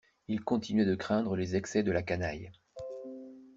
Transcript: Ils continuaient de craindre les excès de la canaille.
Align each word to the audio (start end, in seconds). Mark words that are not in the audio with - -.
Ils 0.27 0.43
continuaient 0.43 0.87
de 0.87 0.95
craindre 0.95 1.35
les 1.35 1.55
excès 1.55 1.83
de 1.83 1.91
la 1.91 2.01
canaille. 2.01 2.51